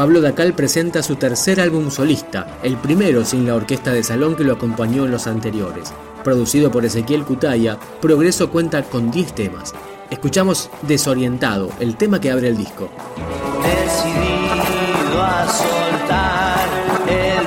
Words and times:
Pablo 0.00 0.22
Dacal 0.22 0.54
presenta 0.54 1.02
su 1.02 1.16
tercer 1.16 1.60
álbum 1.60 1.90
solista, 1.90 2.56
el 2.62 2.78
primero 2.78 3.22
sin 3.22 3.46
la 3.46 3.54
orquesta 3.54 3.92
de 3.92 4.02
salón 4.02 4.34
que 4.34 4.44
lo 4.44 4.54
acompañó 4.54 5.04
en 5.04 5.10
los 5.10 5.26
anteriores. 5.26 5.92
Producido 6.24 6.70
por 6.70 6.86
Ezequiel 6.86 7.22
Cutaya, 7.22 7.78
Progreso 8.00 8.50
cuenta 8.50 8.82
con 8.82 9.10
10 9.10 9.34
temas. 9.34 9.74
Escuchamos 10.08 10.70
Desorientado, 10.88 11.68
el 11.80 11.98
tema 11.98 12.18
que 12.18 12.30
abre 12.30 12.48
el 12.48 12.56
disco. 12.56 12.88
Decidido 13.62 15.22
a 15.22 15.46
soltar 15.46 16.66
el 17.06 17.46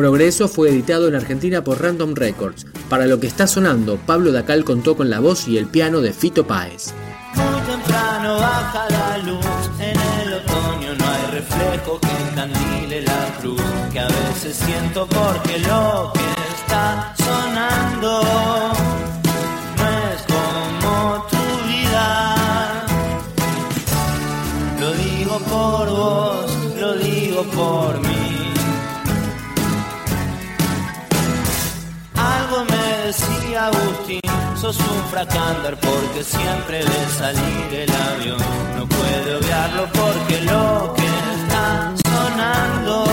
Progreso 0.00 0.48
fue 0.48 0.70
editado 0.70 1.08
en 1.08 1.14
Argentina 1.14 1.62
por 1.62 1.82
Random 1.82 2.14
Records. 2.14 2.64
Para 2.88 3.04
lo 3.04 3.20
que 3.20 3.26
está 3.26 3.46
sonando, 3.46 3.98
Pablo 3.98 4.32
Dacal 4.32 4.64
contó 4.64 4.96
con 4.96 5.10
la 5.10 5.20
voz 5.20 5.46
y 5.46 5.58
el 5.58 5.66
piano 5.66 6.00
de 6.00 6.14
Fito 6.14 6.46
Páez. 6.46 6.94
Muy 7.34 7.60
temprano 7.70 8.36
baja 8.38 8.86
la 8.88 9.18
luz, 9.18 9.44
en 9.78 10.00
el 10.22 10.32
otoño 10.32 10.94
no 10.98 11.04
hay 11.04 11.32
reflejo 11.32 12.00
que 12.00 12.30
encandile 12.30 13.02
la 13.02 13.38
cruz, 13.42 13.60
que 13.92 14.00
a 14.00 14.08
veces 14.08 14.56
siento 14.56 15.06
porque 15.06 15.58
lo 15.58 16.12
que 16.14 16.54
está 16.56 17.14
sonando 17.18 18.22
no 19.76 19.84
es 20.14 20.22
como 20.32 21.26
tu 21.28 21.68
vida. 21.68 22.86
Lo 24.80 24.92
digo 24.92 25.38
por 25.40 25.90
vos, 25.90 26.50
lo 26.80 26.94
digo 26.94 27.42
por 27.42 28.00
mí 28.00 28.09
sí, 33.12 33.54
Agustín, 33.54 34.20
sos 34.56 34.78
un 34.78 35.04
fracander 35.10 35.76
porque 35.76 36.22
siempre 36.22 36.78
ve 36.84 37.08
salir 37.18 37.68
el 37.72 37.90
avión. 37.90 38.38
No 38.76 38.86
puede 38.86 39.36
obviarlo 39.36 39.88
porque 39.92 40.40
lo 40.42 40.94
que 40.94 41.08
está 41.36 41.92
sonando 42.08 43.04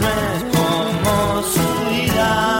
no 0.00 0.08
es 0.30 0.42
como 0.56 1.42
su 1.54 1.68
vida. 1.90 2.58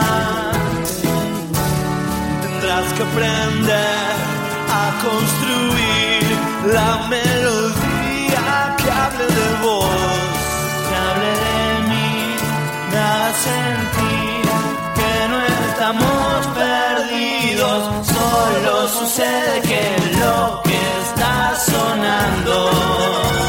Tendrás 2.41 2.93
que 2.93 3.03
aprender 3.03 4.11
a 4.69 4.85
construir 5.07 6.23
la 6.73 7.07
melodía 7.07 8.75
que 8.77 8.91
hable 8.91 9.25
de 9.25 9.49
vos, 9.63 9.85
que 10.87 10.95
hable 11.05 11.31
de 11.45 11.59
mí, 11.89 12.35
me 12.91 12.97
no 12.97 13.80
estamos 15.91 16.47
perdidos, 16.55 18.05
solo 18.05 18.87
sucede 18.87 19.61
que 19.61 20.19
lo 20.19 20.61
que 20.63 20.79
está 21.03 21.55
sonando 21.55 23.40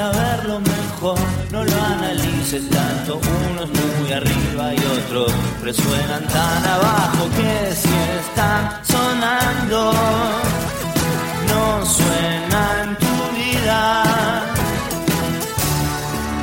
a 0.00 0.10
verlo 0.10 0.60
mejor, 0.60 1.18
no 1.50 1.64
lo 1.64 1.82
analices 1.82 2.68
tanto. 2.70 3.20
Unos 3.50 3.68
muy 3.70 4.12
arriba 4.12 4.74
y 4.74 4.78
otros 4.98 5.32
resuenan 5.62 6.24
tan 6.28 6.66
abajo 6.66 7.28
que 7.36 7.74
si 7.74 7.94
están 8.20 8.80
sonando, 8.84 9.92
no 11.50 11.86
suena 11.86 12.60
en 12.82 12.96
tu 12.96 13.14
vida. 13.36 13.82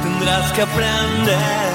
Tendrás 0.03 0.51
que 0.53 0.61
aprender 0.61 1.71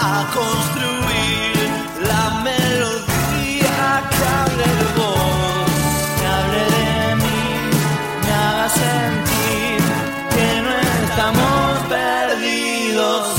a 0.00 0.24
construir 0.38 1.70
la 2.10 2.24
melodía 2.42 4.02
que 4.10 4.26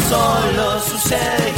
solo 0.09 0.79
sucede 0.79 1.56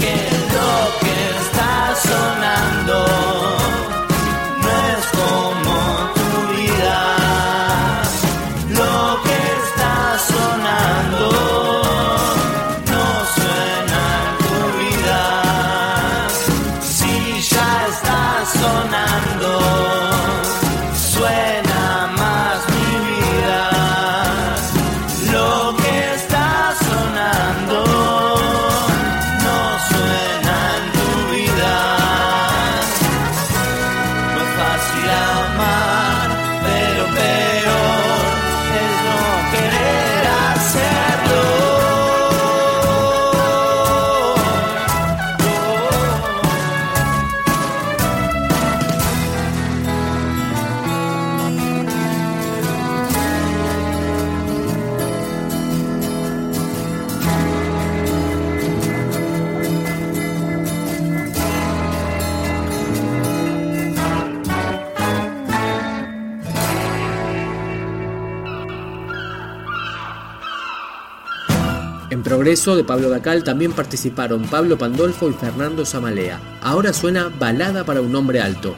Progreso 72.39 72.77
de 72.77 72.85
Pablo 72.85 73.09
Dacal 73.09 73.43
también 73.43 73.73
participaron 73.73 74.43
Pablo 74.43 74.77
Pandolfo 74.77 75.29
y 75.29 75.33
Fernando 75.33 75.85
Zamalea. 75.85 76.39
Ahora 76.61 76.93
suena 76.93 77.29
Balada 77.37 77.83
para 77.83 77.99
un 77.99 78.15
hombre 78.15 78.39
alto. 78.39 78.75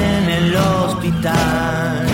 en 0.00 0.30
el 0.30 0.54
hospital 0.54 2.06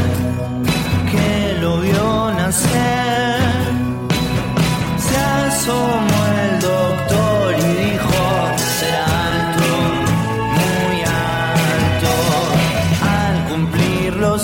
que 1.12 1.61
lo 1.61 1.83
vio 1.83 2.33
nacer. 2.33 3.42
Se 4.97 5.16
asomó 5.18 6.25
el 6.33 6.61
doctor 6.62 7.56
y 7.59 7.90
dijo, 7.90 8.49
será 8.80 9.04
alto, 9.04 9.68
muy 10.56 11.02
alto. 11.02 12.12
Al 13.02 13.49
cumplir 13.50 14.16
los 14.16 14.40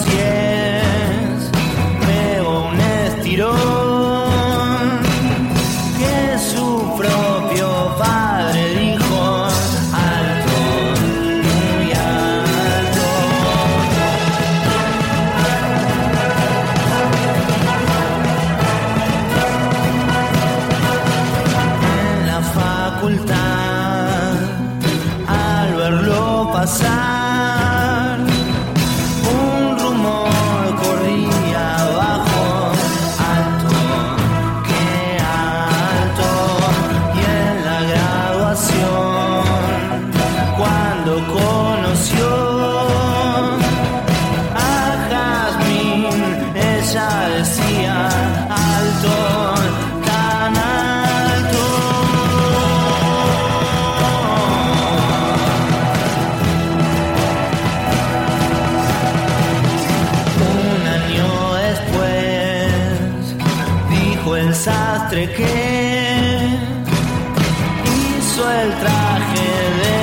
traje 68.79 69.51
de 69.81 70.00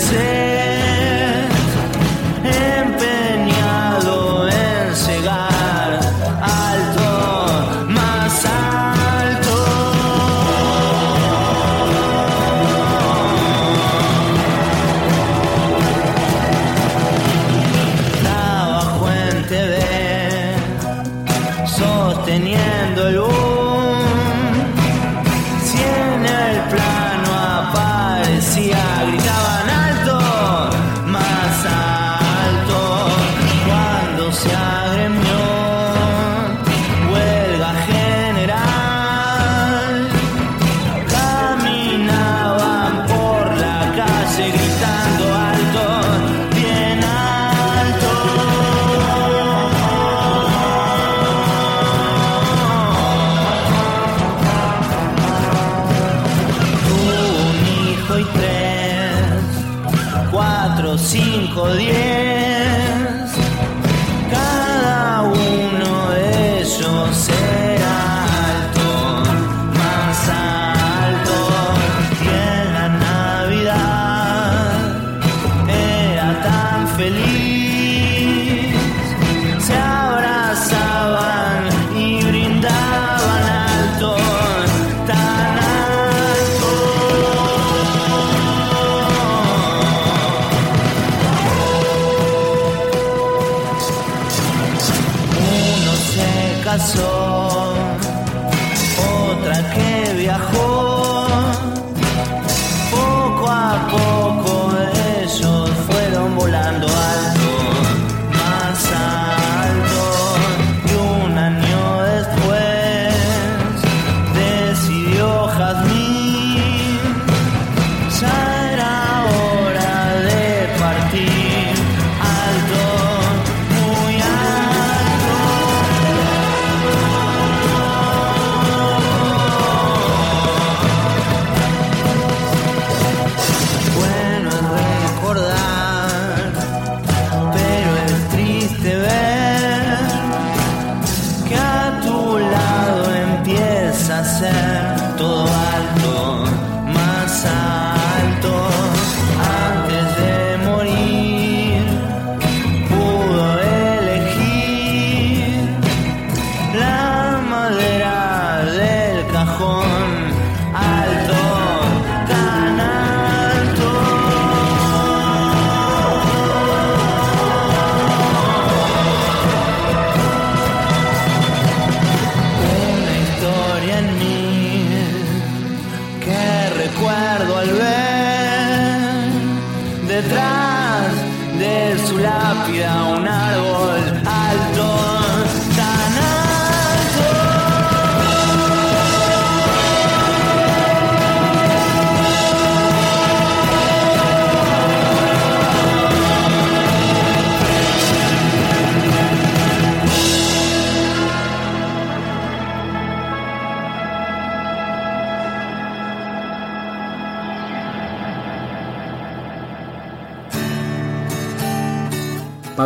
take 0.00 0.33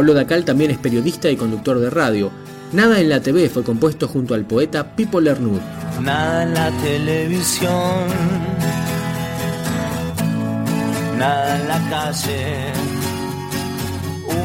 Pablo 0.09 0.23
Dacal 0.23 0.45
también 0.47 0.71
es 0.71 0.79
periodista 0.79 1.29
y 1.29 1.37
conductor 1.37 1.79
de 1.79 1.91
radio. 1.91 2.31
Nada 2.73 2.99
en 2.99 3.11
la 3.11 3.21
TV 3.21 3.51
fue 3.51 3.63
compuesto 3.63 4.09
junto 4.09 4.33
al 4.33 4.47
poeta 4.47 4.97
Pipo 4.97 5.21
Lernud. 5.21 5.61
Nada 6.01 6.45
en 6.45 6.55
la 6.55 6.71
televisión, 6.71 8.07
nada 11.19 11.61
en 11.61 11.69
la 11.69 11.91
calle. 11.91 12.73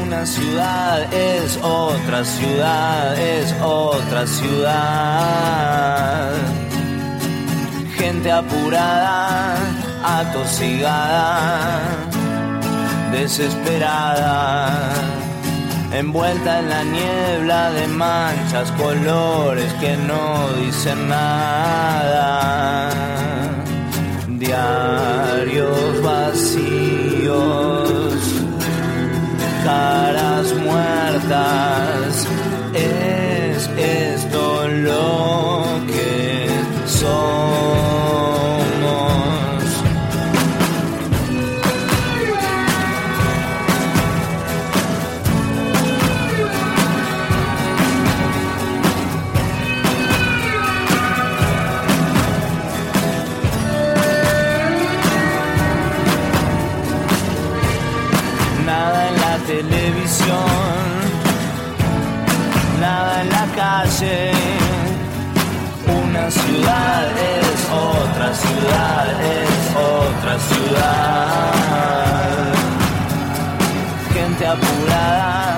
Una 0.05 0.25
ciudad 0.25 1.13
es 1.13 1.57
otra 1.63 2.25
ciudad, 2.25 3.17
es 3.17 3.55
otra 3.61 4.27
ciudad. 4.27 6.33
Gente 7.95 8.29
apurada, 8.29 9.55
atosigada, 10.03 11.79
desesperada 13.13 15.22
envuelta 15.93 16.59
en 16.59 16.69
la 16.69 16.83
niebla 16.83 17.71
de 17.71 17.87
manchas, 17.87 18.71
colores 18.71 19.71
que 19.75 19.95
no 19.97 20.49
dicen 20.53 21.07
nada. 21.07 22.89
Diarios 24.27 26.01
vacíos, 26.01 27.79
Nada 58.73 59.07
en 59.09 59.15
la 59.27 59.35
televisión, 59.53 60.87
nada 62.81 63.21
en 63.21 63.29
la 63.29 63.45
calle. 63.61 64.31
Una 66.03 66.25
ciudad 66.31 67.03
es 67.35 67.59
otra 67.91 68.29
ciudad, 68.43 69.05
es 69.41 69.63
otra 69.99 70.33
ciudad. 70.49 71.33
Gente 74.15 74.43
apurada, 74.47 75.57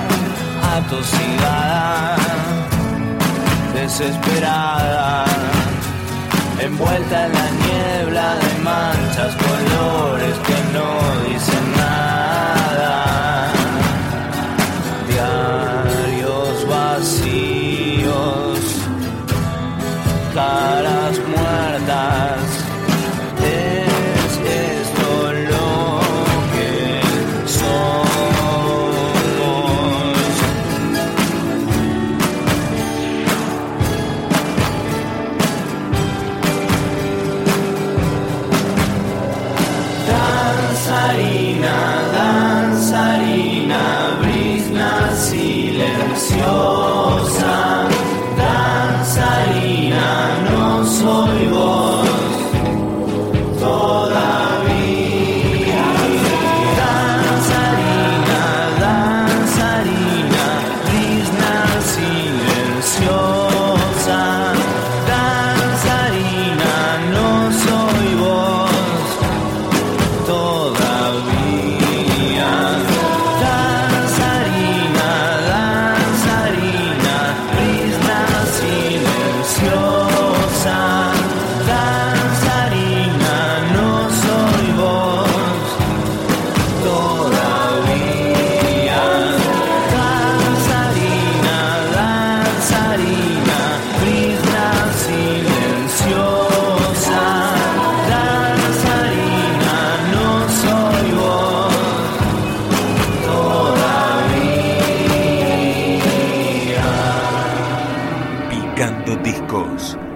atosigada, 0.76 2.16
desesperada 3.74 5.24
envuelta 6.60 7.26
en 7.26 7.32
la 7.32 7.50
niebla 7.64 8.34
de 8.42 8.50
manchas, 8.62 9.32
colores 9.36 10.36
que 10.46 10.58
no 10.76 10.88
dicen 11.28 11.72
nada. 11.76 13.05